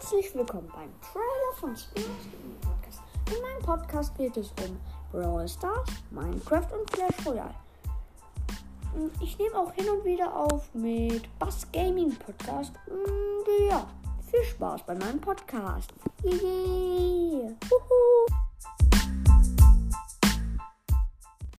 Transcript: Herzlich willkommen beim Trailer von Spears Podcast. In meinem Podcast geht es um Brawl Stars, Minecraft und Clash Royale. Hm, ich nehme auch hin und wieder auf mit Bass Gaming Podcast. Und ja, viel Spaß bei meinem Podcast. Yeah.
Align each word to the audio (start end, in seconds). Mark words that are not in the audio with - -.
Herzlich 0.00 0.34
willkommen 0.34 0.72
beim 0.74 0.88
Trailer 1.02 1.54
von 1.56 1.76
Spears 1.76 2.06
Podcast. 2.62 3.02
In 3.26 3.42
meinem 3.42 3.62
Podcast 3.62 4.16
geht 4.16 4.34
es 4.34 4.50
um 4.64 4.80
Brawl 5.12 5.46
Stars, 5.46 5.90
Minecraft 6.10 6.72
und 6.72 6.90
Clash 6.90 7.26
Royale. 7.26 7.54
Hm, 8.94 9.10
ich 9.20 9.38
nehme 9.38 9.58
auch 9.58 9.70
hin 9.74 9.90
und 9.90 10.02
wieder 10.02 10.34
auf 10.34 10.74
mit 10.74 11.28
Bass 11.38 11.70
Gaming 11.70 12.14
Podcast. 12.14 12.72
Und 12.86 13.68
ja, 13.68 13.86
viel 14.30 14.42
Spaß 14.42 14.86
bei 14.86 14.94
meinem 14.94 15.20
Podcast. 15.20 15.92
Yeah. 16.24 16.99